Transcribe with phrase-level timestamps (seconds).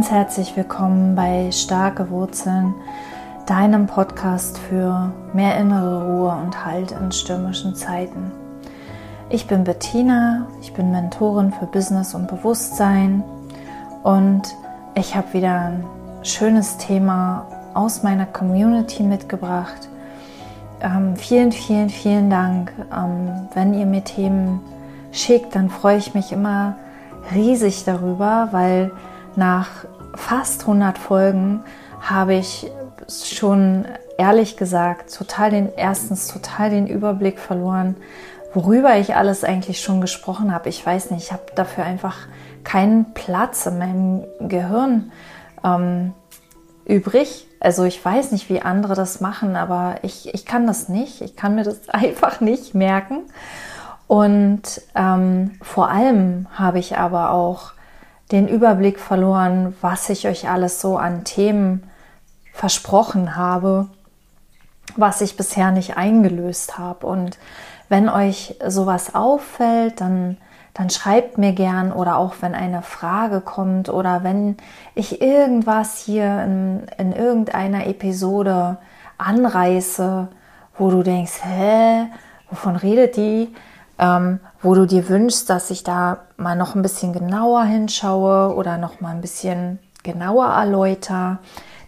[0.00, 2.72] ganz herzlich willkommen bei Starke Wurzeln,
[3.44, 8.32] deinem Podcast für mehr innere Ruhe und Halt in stürmischen Zeiten.
[9.28, 13.22] Ich bin Bettina, ich bin Mentorin für Business und Bewusstsein
[14.02, 14.40] und
[14.94, 15.84] ich habe wieder ein
[16.22, 19.90] schönes Thema aus meiner Community mitgebracht.
[20.80, 22.72] Ähm, vielen, vielen, vielen Dank.
[22.90, 24.62] Ähm, wenn ihr mir Themen
[25.12, 26.76] schickt, dann freue ich mich immer
[27.34, 28.92] riesig darüber, weil
[29.36, 29.68] nach
[30.14, 31.62] fast 100 Folgen
[32.00, 32.70] habe ich
[33.08, 33.84] schon
[34.18, 37.96] ehrlich gesagt total den erstens total den Überblick verloren,
[38.52, 40.68] worüber ich alles eigentlich schon gesprochen habe.
[40.68, 42.16] Ich weiß nicht, ich habe dafür einfach
[42.64, 45.12] keinen Platz in meinem Gehirn
[45.64, 46.12] ähm,
[46.84, 47.46] übrig.
[47.60, 51.20] Also ich weiß nicht, wie andere das machen, aber ich, ich kann das nicht.
[51.20, 53.22] Ich kann mir das einfach nicht merken.
[54.06, 54.62] Und
[54.96, 57.72] ähm, vor allem habe ich aber auch
[58.32, 61.90] den Überblick verloren, was ich euch alles so an Themen
[62.52, 63.88] versprochen habe,
[64.96, 67.06] was ich bisher nicht eingelöst habe.
[67.06, 67.38] Und
[67.88, 70.36] wenn euch sowas auffällt, dann,
[70.74, 74.56] dann schreibt mir gern oder auch wenn eine Frage kommt oder wenn
[74.94, 78.78] ich irgendwas hier in, in irgendeiner Episode
[79.18, 80.28] anreiße,
[80.78, 82.06] wo du denkst, hä,
[82.48, 83.54] wovon redet die?
[84.00, 88.78] Ähm, wo du dir wünschst, dass ich da mal noch ein bisschen genauer hinschaue oder
[88.78, 91.38] noch mal ein bisschen genauer erläutere,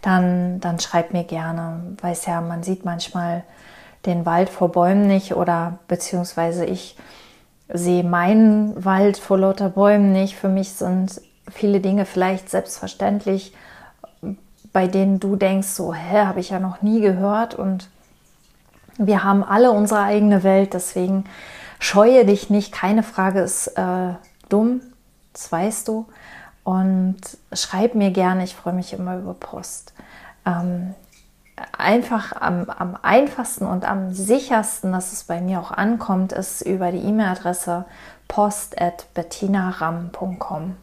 [0.03, 1.97] dann, dann schreib mir gerne.
[2.01, 3.45] Weiß ja, man sieht manchmal
[4.05, 6.99] den Wald vor Bäumen nicht oder beziehungsweise ich
[7.69, 10.37] sehe meinen Wald vor lauter Bäumen nicht.
[10.37, 13.55] Für mich sind viele Dinge vielleicht selbstverständlich,
[14.75, 17.89] bei denen du denkst, so, hä, habe ich ja noch nie gehört und
[18.99, 21.25] wir haben alle unsere eigene Welt, deswegen
[21.83, 24.15] Scheue dich nicht, keine Frage ist äh,
[24.49, 24.83] dumm,
[25.33, 26.07] das weißt du.
[26.63, 27.19] Und
[27.53, 29.93] schreib mir gerne, ich freue mich immer über Post.
[30.47, 30.95] Ähm,
[31.77, 36.93] einfach am, am, einfachsten und am sichersten, dass es bei mir auch ankommt, ist über
[36.93, 37.85] die E-Mail-Adresse
[38.29, 40.77] post.bettinaram.com.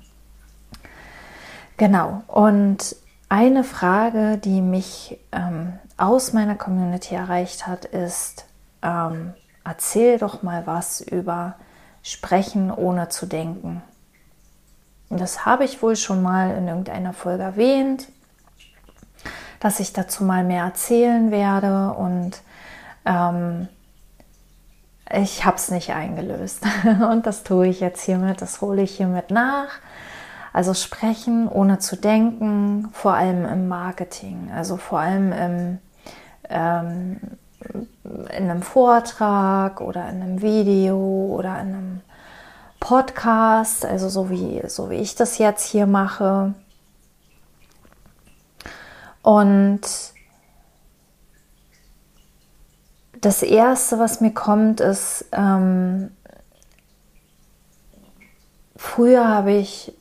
[1.77, 2.97] Genau, und
[3.29, 8.43] eine Frage, die mich ähm, aus meiner Community erreicht hat, ist,
[8.81, 9.33] ähm,
[9.69, 11.53] erzähl doch mal was über
[12.01, 13.83] Sprechen ohne zu denken.
[15.09, 18.07] Das habe ich wohl schon mal in irgendeiner Folge erwähnt,
[19.59, 22.41] dass ich dazu mal mehr erzählen werde und
[23.05, 23.67] ähm,
[25.11, 26.63] ich habe es nicht eingelöst.
[26.85, 29.69] Und das tue ich jetzt hiermit, das hole ich hiermit nach.
[30.53, 35.77] Also sprechen ohne zu denken, vor allem im Marketing, also vor allem im
[36.47, 37.19] ähm,
[37.63, 42.01] in einem Vortrag oder in einem Video oder in einem
[42.79, 46.53] Podcast, also so wie, so wie ich das jetzt hier mache.
[49.21, 49.81] Und
[53.21, 56.11] das Erste, was mir kommt, ist, ähm,
[58.77, 59.91] früher habe ich,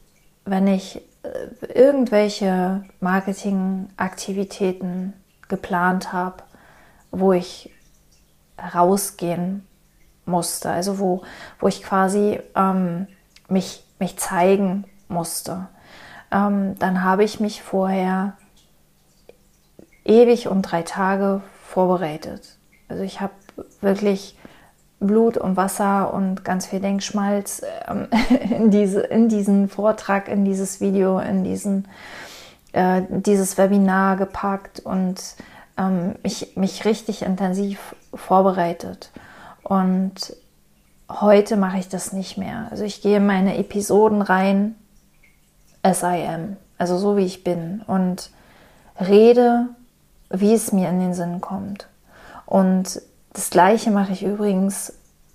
[0.44, 5.14] wenn ich äh, irgendwelche Marketingaktivitäten
[5.48, 6.44] geplant habe,
[7.10, 7.72] wo ich
[8.74, 9.66] rausgehen
[10.24, 11.22] musste, also wo,
[11.58, 13.06] wo ich quasi ähm,
[13.48, 15.69] mich, mich zeigen musste.
[16.30, 18.36] Ähm, dann habe ich mich vorher
[20.04, 22.58] ewig und drei Tage vorbereitet.
[22.88, 23.32] Also ich habe
[23.80, 24.36] wirklich
[25.00, 28.08] Blut und Wasser und ganz viel Denkschmalz ähm,
[28.50, 31.86] in, diese, in diesen Vortrag, in dieses Video, in diesen,
[32.72, 35.36] äh, dieses Webinar gepackt und
[35.78, 39.10] ähm, mich, mich richtig intensiv vorbereitet.
[39.62, 40.34] Und
[41.08, 42.68] heute mache ich das nicht mehr.
[42.70, 44.74] Also ich gehe in meine Episoden rein,
[45.82, 48.30] as I am, also so wie ich bin und
[49.00, 49.68] rede,
[50.30, 51.88] wie es mir in den Sinn kommt.
[52.44, 53.00] Und
[53.32, 54.94] das gleiche mache ich übrigens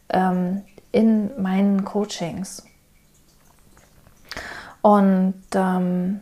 [0.09, 2.63] ähm, in meinen Coachings.
[4.81, 6.19] Und ähm,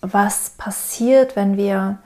[0.00, 1.98] was passiert, wenn wir,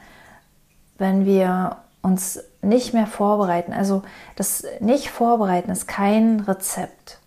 [0.99, 3.73] wenn wir uns nicht mehr vorbereiten.
[3.73, 4.03] Also
[4.37, 7.19] das nicht vorbereiten ist kein Rezept.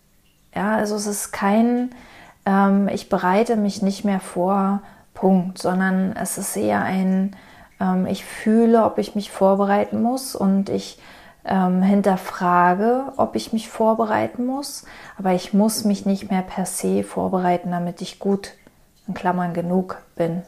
[0.54, 1.94] Ja, also es ist kein,
[2.46, 4.80] ähm, ich bereite mich nicht mehr vor,
[5.16, 7.34] Punkt, sondern es ist eher ein,
[7.80, 10.98] ähm, ich fühle, ob ich mich vorbereiten muss und ich
[11.44, 14.84] ähm, hinterfrage, ob ich mich vorbereiten muss,
[15.18, 18.52] aber ich muss mich nicht mehr per se vorbereiten, damit ich gut,
[19.08, 20.42] in Klammern genug bin.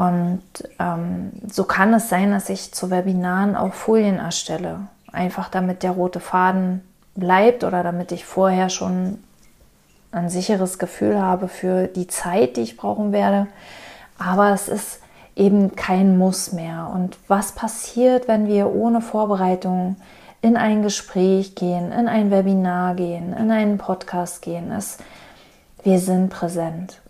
[0.00, 0.40] Und
[0.78, 4.88] ähm, so kann es sein, dass ich zu Webinaren auch Folien erstelle.
[5.12, 6.80] Einfach damit der rote Faden
[7.16, 9.22] bleibt oder damit ich vorher schon
[10.10, 13.46] ein sicheres Gefühl habe für die Zeit, die ich brauchen werde.
[14.18, 15.00] Aber es ist
[15.36, 16.90] eben kein Muss mehr.
[16.94, 19.96] Und was passiert, wenn wir ohne Vorbereitung
[20.40, 24.98] in ein Gespräch gehen, in ein Webinar gehen, in einen Podcast gehen, ist,
[25.82, 27.02] wir sind präsent.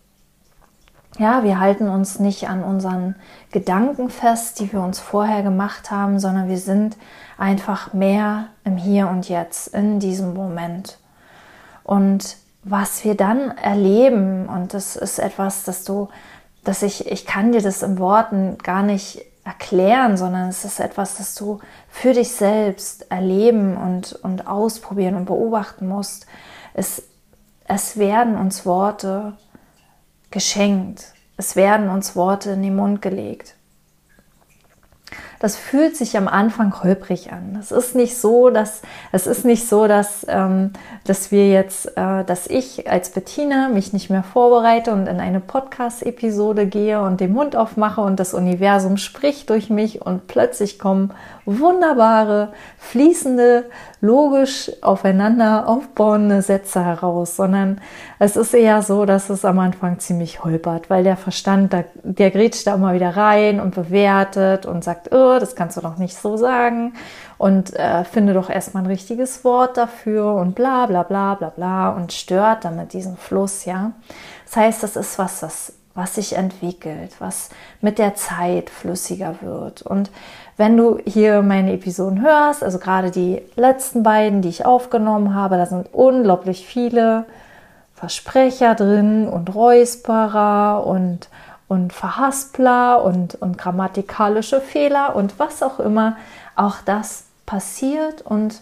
[1.21, 3.15] Ja, wir halten uns nicht an unseren
[3.53, 6.97] Gedanken fest, die wir uns vorher gemacht haben, sondern wir sind
[7.37, 10.97] einfach mehr im Hier und Jetzt, in diesem Moment.
[11.85, 16.09] Und was wir dann erleben, und das ist etwas, das du,
[16.65, 21.19] dass ich, ich kann dir das in Worten gar nicht erklären, sondern es ist etwas,
[21.19, 26.27] das du für dich selbst erleben und, und ausprobieren und beobachten musst.
[26.73, 27.03] Es,
[27.69, 29.35] es werden uns Worte
[30.31, 31.15] geschenkt.
[31.37, 33.57] Es werden uns Worte in den Mund gelegt
[35.41, 37.57] das fühlt sich am Anfang holprig an.
[37.59, 42.25] Es ist nicht so, dass es ist nicht so, dass, ähm, dass wir jetzt, äh,
[42.25, 47.33] dass ich als Bettina mich nicht mehr vorbereite und in eine Podcast-Episode gehe und den
[47.33, 51.15] Mund aufmache und das Universum spricht durch mich und plötzlich kommen
[51.47, 53.65] wunderbare, fließende,
[54.03, 57.81] logisch aufeinander aufbauende Sätze heraus, sondern
[58.19, 62.31] es ist eher so, dass es am Anfang ziemlich holpert, weil der Verstand, der, der
[62.31, 66.17] grätscht da immer wieder rein und bewertet und sagt, oh, das kannst du doch nicht
[66.17, 66.95] so sagen
[67.39, 71.91] und äh, finde doch erstmal ein richtiges Wort dafür und bla bla bla bla bla
[71.91, 73.93] und stört damit diesen Fluss, ja.
[74.47, 77.51] Das heißt, das ist was, was, was sich entwickelt, was
[77.81, 79.83] mit der Zeit flüssiger wird.
[79.83, 80.11] Und
[80.57, 85.57] wenn du hier meine Episoden hörst, also gerade die letzten beiden, die ich aufgenommen habe,
[85.57, 87.25] da sind unglaublich viele
[87.95, 91.29] Versprecher drin und Räusperer und
[91.71, 96.17] und Verhaspler und, und grammatikalische Fehler und was auch immer,
[96.57, 98.61] auch das passiert und,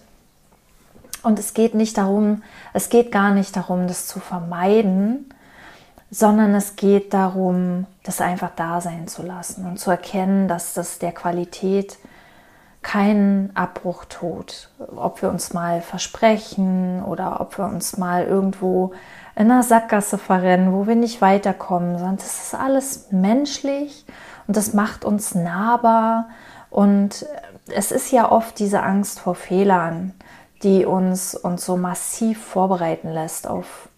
[1.23, 2.43] und es geht nicht darum,
[2.75, 5.33] es geht gar nicht darum, das zu vermeiden,
[6.11, 10.99] sondern es geht darum, das einfach da sein zu lassen und zu erkennen, dass das
[10.99, 11.97] der Qualität
[12.89, 14.71] keinen Abbruch tut.
[14.97, 18.93] Ob wir uns mal versprechen oder ob wir uns mal irgendwo
[19.37, 24.07] in einer Sackgasse verrennen, wo wir nicht weiterkommen, sondern das ist alles menschlich
[24.47, 26.31] und das macht uns nahbar.
[26.71, 27.27] Und
[27.67, 30.15] es ist ja oft diese Angst vor Fehlern,
[30.63, 33.91] die uns, uns so massiv vorbereiten lässt auf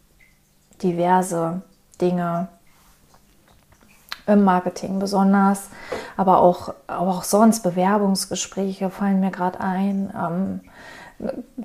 [0.83, 1.63] diverse
[2.01, 2.49] Dinge
[4.31, 5.69] im Marketing besonders,
[6.17, 10.13] aber auch, auch sonst Bewerbungsgespräche fallen mir gerade ein.
[10.15, 10.61] Ähm,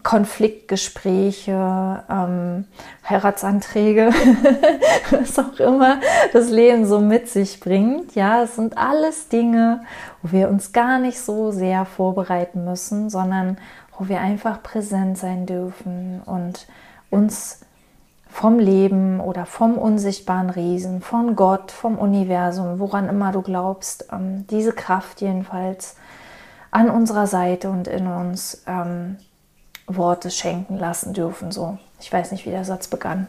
[0.04, 2.66] Konfliktgespräche, ähm,
[3.10, 4.12] Heiratsanträge,
[5.12, 6.00] was auch immer
[6.34, 8.16] das Leben so mit sich bringt.
[8.16, 9.82] Ja, es sind alles Dinge,
[10.22, 13.58] wo wir uns gar nicht so sehr vorbereiten müssen, sondern
[13.98, 16.68] wo wir einfach präsent sein dürfen und
[17.10, 17.62] uns
[18.36, 24.46] vom Leben oder vom unsichtbaren Riesen, von Gott, vom Universum, woran immer du glaubst, ähm,
[24.48, 25.96] diese Kraft jedenfalls
[26.70, 29.16] an unserer Seite und in uns ähm,
[29.88, 31.54] Worte schenken lassen dürfen.
[31.54, 33.28] So, ich weiß nicht, wie der Satz begann.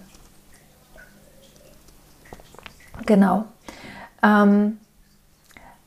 [3.07, 3.45] Genau.
[4.25, 4.79] Ähm,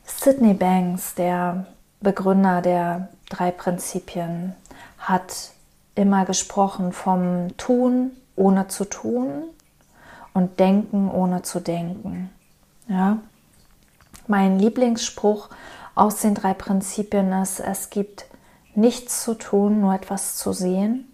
[0.05, 1.65] Sydney Banks, der
[1.99, 4.55] Begründer der drei Prinzipien,
[4.97, 5.51] hat
[5.95, 9.43] immer gesprochen vom Tun ohne zu tun
[10.33, 12.29] und Denken ohne zu denken.
[12.87, 13.19] Ja?
[14.27, 15.49] Mein Lieblingsspruch
[15.95, 18.25] aus den drei Prinzipien ist, es gibt
[18.73, 21.05] nichts zu tun, nur etwas zu sehen.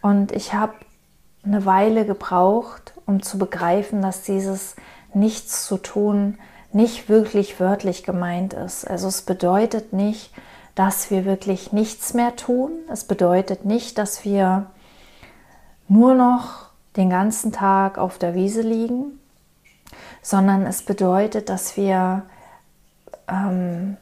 [0.00, 0.74] Und ich habe
[1.44, 4.74] eine Weile gebraucht, um zu begreifen, dass dieses
[5.14, 6.38] Nichts zu tun
[6.72, 8.88] nicht wirklich wörtlich gemeint ist.
[8.88, 10.32] Also es bedeutet nicht,
[10.74, 12.72] dass wir wirklich nichts mehr tun.
[12.90, 14.66] Es bedeutet nicht, dass wir
[15.88, 19.18] nur noch den ganzen Tag auf der Wiese liegen,
[20.22, 22.22] sondern es bedeutet, dass wir
[23.28, 23.96] ähm,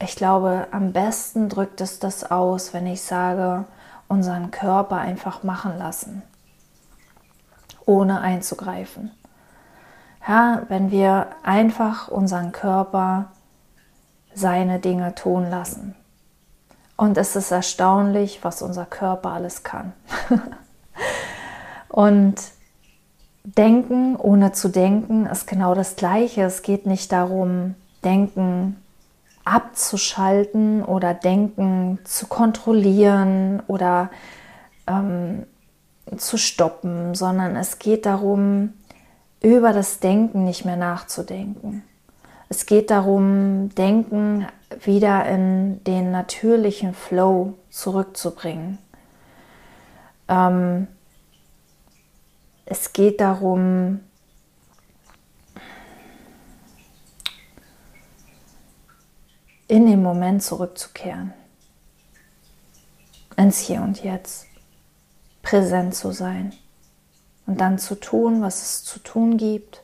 [0.00, 3.64] ich glaube, am besten drückt es das aus, wenn ich sage,
[4.06, 6.22] unseren Körper einfach machen lassen,
[7.84, 9.10] ohne einzugreifen.
[10.26, 13.32] Ja, wenn wir einfach unseren Körper
[14.34, 15.96] seine Dinge tun lassen.
[16.98, 19.92] Und es ist erstaunlich, was unser Körper alles kann.
[21.88, 22.34] Und
[23.44, 26.42] denken ohne zu denken ist genau das Gleiche.
[26.42, 28.76] Es geht nicht darum, denken
[29.44, 34.10] abzuschalten oder Denken zu kontrollieren oder
[34.88, 35.46] ähm,
[36.16, 38.74] zu stoppen, sondern es geht darum,
[39.40, 41.84] über das Denken nicht mehr nachzudenken.
[42.50, 44.46] Es geht darum, Denken
[44.84, 48.78] wieder in den natürlichen Flow zurückzubringen.
[50.28, 50.86] Ähm,
[52.64, 54.00] es geht darum,
[59.68, 61.34] in den Moment zurückzukehren,
[63.36, 64.46] ins Hier und Jetzt,
[65.42, 66.54] präsent zu sein
[67.46, 69.82] und dann zu tun, was es zu tun gibt.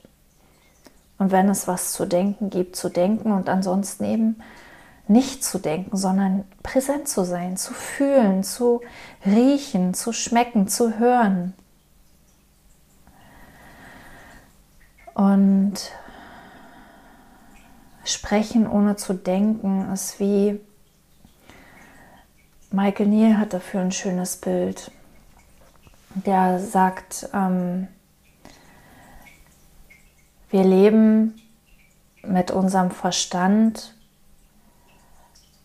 [1.18, 4.36] Und wenn es was zu denken gibt, zu denken und ansonsten eben
[5.06, 8.80] nicht zu denken, sondern präsent zu sein, zu fühlen, zu
[9.24, 11.54] riechen, zu schmecken, zu hören.
[15.14, 15.74] Und
[18.04, 20.60] sprechen ohne zu denken ist wie,
[22.70, 24.90] Michael Neal hat dafür ein schönes Bild.
[26.14, 27.88] Der sagt, ähm,
[30.54, 31.34] wir leben
[32.22, 33.92] mit unserem Verstand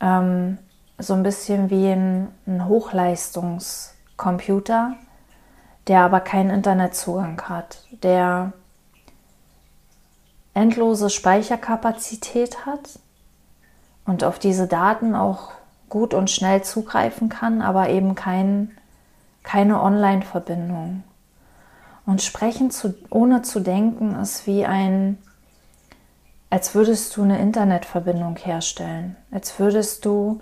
[0.01, 0.57] ähm,
[0.97, 4.95] so ein bisschen wie ein, ein Hochleistungscomputer,
[5.85, 8.53] der aber keinen Internetzugang hat, der
[10.55, 12.97] endlose Speicherkapazität hat
[14.07, 15.51] und auf diese Daten auch
[15.89, 18.75] gut und schnell zugreifen kann, aber eben kein,
[19.43, 21.03] keine Online-Verbindung.
[22.09, 25.19] Und sprechen zu, ohne zu denken ist wie ein,
[26.49, 30.39] als würdest du eine Internetverbindung herstellen, als würdest du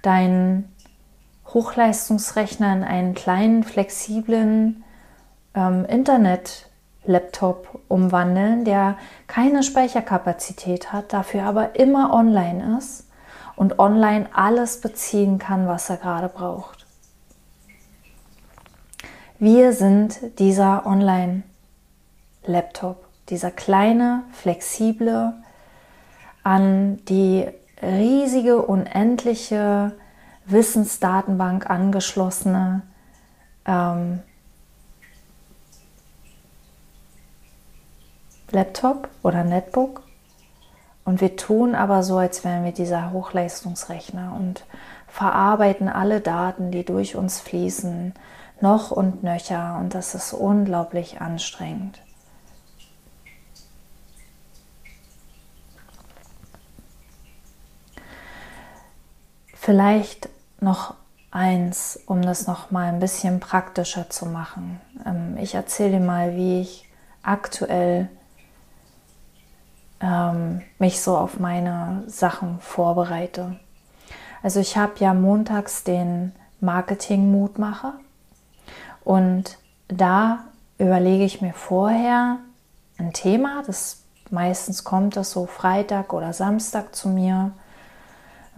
[0.00, 0.72] deinen
[1.48, 4.84] Hochleistungsrechner in einen kleinen, flexiblen
[5.54, 8.96] ähm, Internet-Laptop umwandeln, der
[9.26, 13.08] keine Speicherkapazität hat, dafür aber immer online ist
[13.56, 16.77] und online alles beziehen kann, was er gerade braucht.
[19.40, 25.32] Wir sind dieser Online-Laptop, dieser kleine, flexible,
[26.42, 27.46] an die
[27.80, 29.92] riesige, unendliche
[30.46, 32.82] Wissensdatenbank angeschlossene
[33.64, 34.24] ähm,
[38.50, 40.02] Laptop oder Netbook.
[41.04, 44.64] Und wir tun aber so, als wären wir dieser Hochleistungsrechner und
[45.06, 48.14] verarbeiten alle Daten, die durch uns fließen,
[48.60, 49.76] noch und nöcher.
[49.78, 52.00] Und das ist unglaublich anstrengend.
[59.54, 60.28] Vielleicht
[60.60, 60.94] noch
[61.30, 64.80] eins, um das noch mal ein bisschen praktischer zu machen.
[65.04, 66.88] Ähm, ich erzähle dir mal, wie ich
[67.22, 68.08] aktuell
[70.00, 73.58] ähm, mich so auf meine Sachen vorbereite.
[74.42, 77.94] Also ich habe ja montags den Marketing-Mutmacher
[79.08, 79.56] und
[79.88, 80.40] da
[80.76, 82.36] überlege ich mir vorher
[82.98, 87.52] ein Thema, das meistens kommt das so Freitag oder Samstag zu mir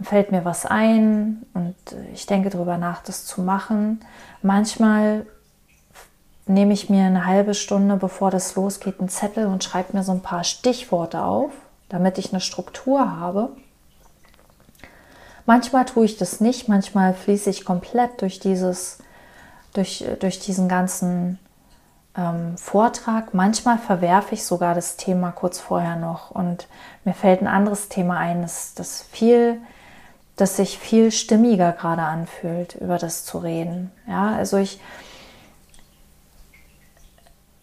[0.03, 1.75] fällt mir was ein und
[2.13, 4.01] ich denke darüber nach, das zu machen.
[4.41, 5.25] Manchmal
[6.47, 10.11] nehme ich mir eine halbe Stunde, bevor das losgeht, einen Zettel und schreibe mir so
[10.11, 11.51] ein paar Stichworte auf,
[11.87, 13.55] damit ich eine Struktur habe.
[15.45, 18.97] Manchmal tue ich das nicht, manchmal fließe ich komplett durch, dieses,
[19.73, 21.39] durch, durch diesen ganzen
[22.17, 23.33] ähm, Vortrag.
[23.33, 26.67] Manchmal verwerfe ich sogar das Thema kurz vorher noch und
[27.05, 29.61] mir fällt ein anderes Thema ein, das, das viel
[30.41, 33.91] das sich viel stimmiger gerade anfühlt, über das zu reden.
[34.07, 34.79] Ja, also ich,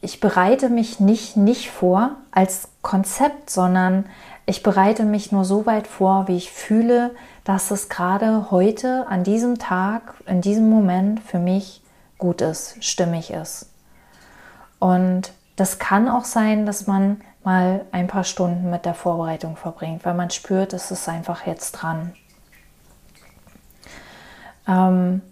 [0.00, 4.06] ich bereite mich nicht, nicht vor als Konzept, sondern
[4.46, 7.10] ich bereite mich nur so weit vor, wie ich fühle,
[7.42, 11.82] dass es gerade heute, an diesem Tag, in diesem Moment für mich
[12.18, 13.70] gut ist, stimmig ist.
[14.78, 20.04] Und das kann auch sein, dass man mal ein paar Stunden mit der Vorbereitung verbringt,
[20.04, 22.12] weil man spürt, es ist einfach jetzt dran.
[24.66, 25.22] Ähm,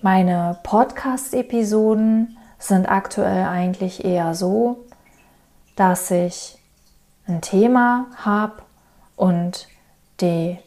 [0.00, 4.86] meine Podcast-Episoden sind aktuell eigentlich eher so,
[5.76, 6.58] dass ich
[7.26, 8.62] ein Thema habe
[9.16, 9.68] und
[10.20, 10.58] die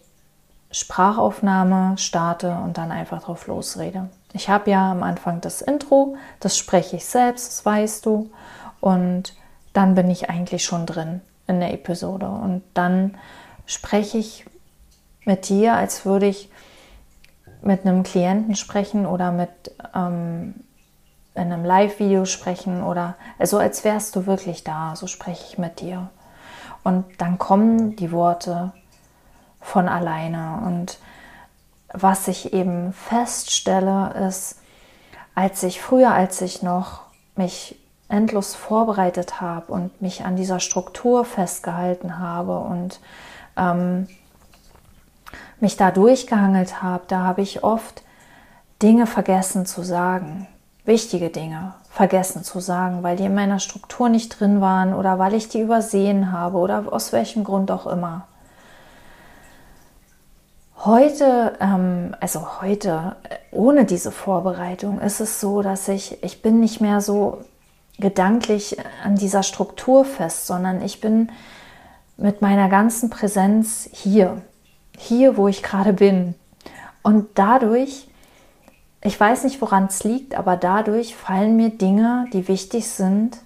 [0.72, 4.10] Sprachaufnahme starte und dann einfach drauf losrede.
[4.34, 8.30] Ich habe ja am Anfang das Intro, das spreche ich selbst, das weißt du,
[8.80, 9.36] und
[9.74, 13.18] dann bin ich eigentlich schon drin in der Episode und dann
[13.66, 14.46] spreche ich
[15.26, 16.50] mit dir, als würde ich
[17.62, 19.50] mit einem Klienten sprechen oder mit
[19.94, 20.56] ähm,
[21.34, 25.80] in einem Live-Video sprechen oder also als wärst du wirklich da, so spreche ich mit
[25.80, 26.10] dir.
[26.84, 28.74] Und dann kommen die Worte
[29.62, 30.62] von alleine.
[30.66, 30.98] Und
[31.94, 34.60] was ich eben feststelle, ist,
[35.36, 37.02] als ich früher, als ich noch
[37.36, 37.78] mich
[38.10, 43.00] endlos vorbereitet habe und mich an dieser Struktur festgehalten habe und
[43.56, 44.08] ähm,
[45.62, 48.04] mich da durchgehangelt habe, da habe ich oft
[48.82, 50.48] Dinge vergessen zu sagen.
[50.84, 55.36] Wichtige Dinge vergessen zu sagen, weil die in meiner Struktur nicht drin waren oder weil
[55.36, 58.28] ich die übersehen habe oder aus welchem Grund auch immer.
[60.84, 63.16] Heute, ähm, also heute,
[63.52, 67.40] ohne diese Vorbereitung, ist es so, dass ich, ich bin nicht mehr so
[68.00, 71.32] gedanklich an dieser Struktur fest, sondern ich bin
[72.18, 74.42] mit meiner ganzen Präsenz hier,
[74.98, 76.36] hier, wo ich gerade bin.
[77.04, 78.08] Und dadurch
[79.04, 83.40] ich weiß nicht, woran es liegt, aber dadurch fallen mir Dinge, die wichtig sind,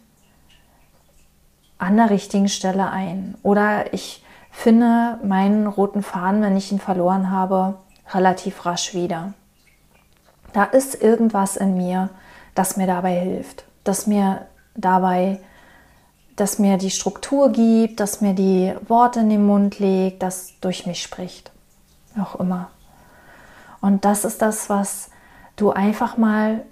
[1.77, 3.35] an der richtigen Stelle ein.
[3.41, 4.21] Oder ich
[4.55, 7.75] finde meinen roten Faden, wenn ich ihn verloren habe,
[8.13, 9.33] relativ rasch wieder.
[10.53, 12.09] Da ist irgendwas in mir,
[12.55, 15.39] das mir dabei hilft, das mir dabei,
[16.35, 20.85] das mir die Struktur gibt, das mir die Worte in den Mund legt, das durch
[20.85, 21.51] mich spricht.
[22.19, 22.69] Auch immer.
[23.81, 25.09] Und das ist das, was
[25.57, 26.65] du einfach mal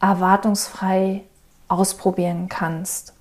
[0.00, 1.24] erwartungsfrei
[1.68, 3.12] ausprobieren kannst.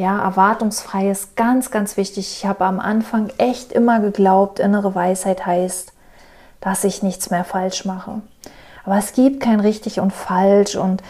[0.00, 2.38] Ja, erwartungsfrei ist ganz, ganz wichtig.
[2.38, 5.92] Ich habe am Anfang echt immer geglaubt, innere Weisheit heißt,
[6.62, 8.22] dass ich nichts mehr falsch mache.
[8.86, 11.02] Aber es gibt kein richtig und falsch und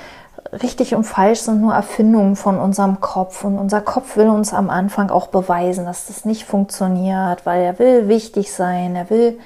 [0.60, 4.70] richtig und falsch sind nur Erfindungen von unserem Kopf und unser Kopf will uns am
[4.70, 9.38] Anfang auch beweisen, dass das nicht funktioniert, weil er will wichtig sein, er will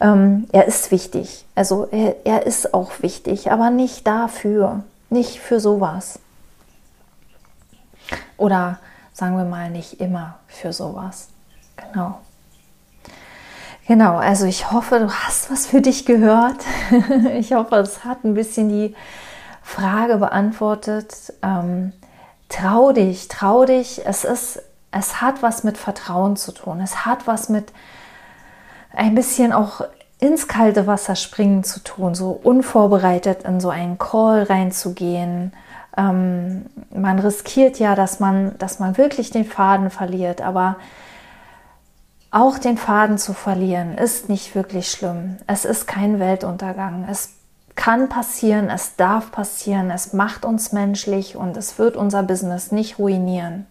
[0.00, 1.44] ähm, er ist wichtig.
[1.56, 6.20] Also er, er ist auch wichtig, aber nicht dafür, nicht für sowas.
[8.36, 8.78] Oder
[9.12, 11.28] sagen wir mal nicht immer für sowas.
[11.76, 12.20] Genau.
[13.86, 16.64] Genau, also ich hoffe, du hast was für dich gehört.
[17.34, 18.94] ich hoffe, es hat ein bisschen die
[19.62, 21.34] Frage beantwortet.
[21.42, 21.92] Ähm,
[22.48, 24.06] trau dich, trau dich.
[24.06, 26.80] Es ist, es hat was mit Vertrauen zu tun.
[26.80, 27.72] Es hat was mit
[28.94, 29.82] ein bisschen auch
[30.18, 35.52] ins kalte Wasser springen zu tun, so unvorbereitet in so einen Call reinzugehen.
[35.96, 40.76] Ähm, man riskiert ja, dass man, dass man wirklich den Faden verliert, aber
[42.30, 45.36] auch den Faden zu verlieren ist nicht wirklich schlimm.
[45.46, 47.06] Es ist kein Weltuntergang.
[47.08, 47.30] Es
[47.76, 52.98] kann passieren, es darf passieren, es macht uns menschlich und es wird unser Business nicht
[52.98, 53.66] ruinieren.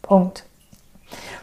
[0.00, 0.44] Punkt.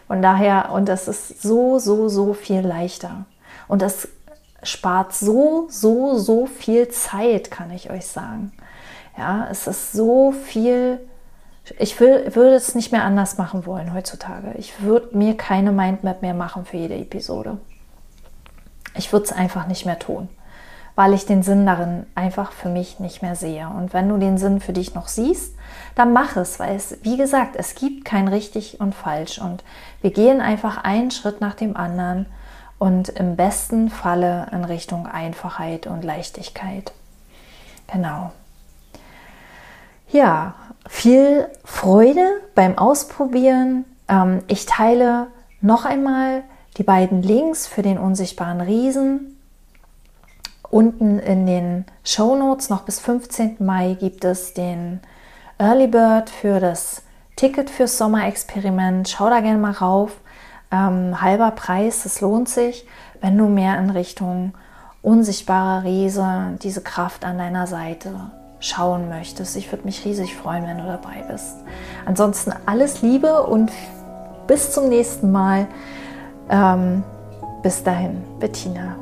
[0.07, 3.25] Von daher, und das ist so, so, so viel leichter.
[3.67, 4.07] Und das
[4.63, 8.51] spart so, so, so viel Zeit, kann ich euch sagen.
[9.17, 10.99] Ja, es ist so viel.
[11.77, 14.53] Ich will, würde es nicht mehr anders machen wollen heutzutage.
[14.57, 17.57] Ich würde mir keine Mindmap mehr machen für jede Episode.
[18.95, 20.27] Ich würde es einfach nicht mehr tun,
[20.95, 23.69] weil ich den Sinn darin einfach für mich nicht mehr sehe.
[23.69, 25.55] Und wenn du den Sinn für dich noch siehst,
[25.95, 29.39] dann mach es, weil es, wie gesagt, es gibt kein richtig und falsch.
[29.39, 29.63] Und
[30.01, 32.25] wir gehen einfach einen Schritt nach dem anderen
[32.79, 36.91] und im besten Falle in Richtung Einfachheit und Leichtigkeit.
[37.87, 38.31] Genau.
[40.11, 40.55] Ja,
[40.89, 43.85] viel Freude beim Ausprobieren.
[44.09, 45.27] Ähm, ich teile
[45.61, 46.43] noch einmal
[46.77, 49.37] die beiden Links für den unsichtbaren Riesen.
[50.69, 53.57] Unten in den Show Notes noch bis 15.
[53.59, 54.99] Mai gibt es den
[55.57, 57.03] Early Bird für das
[57.37, 59.07] Ticket fürs Sommerexperiment.
[59.07, 60.19] Schau da gerne mal rauf.
[60.71, 62.85] Ähm, halber Preis, es lohnt sich,
[63.21, 64.55] wenn du mehr in Richtung
[65.01, 69.57] unsichtbarer Riese, diese Kraft an deiner Seite schauen möchtest.
[69.57, 71.57] Ich würde mich riesig freuen, wenn du dabei bist.
[72.05, 73.71] Ansonsten alles Liebe und
[74.47, 75.67] bis zum nächsten Mal.
[76.49, 77.03] Ähm,
[77.63, 78.95] bis dahin, Bettina.